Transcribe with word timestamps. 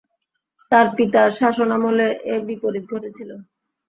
তাঁর 0.71 0.87
পিতার 0.97 1.29
শাসনামলে 1.39 2.07
এর 2.31 2.41
বিপরীত 2.47 2.85
ঘটেছিল। 2.91 3.29